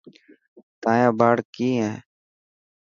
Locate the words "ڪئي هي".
1.55-1.91